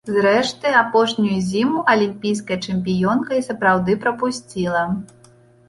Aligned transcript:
Зрэшты, 0.13 0.69
апошнюю 0.79 1.35
зіму 1.49 1.83
алімпійская 1.93 2.59
чэмпіёнка 2.69 3.31
і 3.43 3.47
сапраўды 3.51 3.99
прапусціла. 4.07 4.83